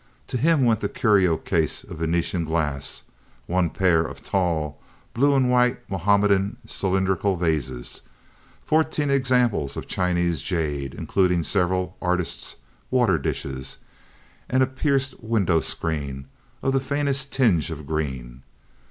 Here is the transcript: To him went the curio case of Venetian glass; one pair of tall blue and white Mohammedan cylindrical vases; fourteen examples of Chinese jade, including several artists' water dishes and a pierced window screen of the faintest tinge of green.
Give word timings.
To 0.29 0.37
him 0.37 0.65
went 0.65 0.79
the 0.79 0.89
curio 0.89 1.37
case 1.37 1.83
of 1.83 1.99
Venetian 1.99 2.43
glass; 2.43 3.03
one 3.45 3.69
pair 3.69 4.01
of 4.01 4.23
tall 4.23 4.81
blue 5.13 5.35
and 5.35 5.47
white 5.47 5.87
Mohammedan 5.91 6.57
cylindrical 6.65 7.35
vases; 7.37 8.01
fourteen 8.65 9.11
examples 9.11 9.77
of 9.77 9.85
Chinese 9.85 10.41
jade, 10.41 10.95
including 10.95 11.43
several 11.43 11.97
artists' 12.01 12.55
water 12.89 13.19
dishes 13.19 13.77
and 14.49 14.63
a 14.63 14.65
pierced 14.65 15.19
window 15.19 15.59
screen 15.61 16.25
of 16.63 16.73
the 16.73 16.79
faintest 16.79 17.31
tinge 17.31 17.69
of 17.69 17.85
green. 17.85 18.41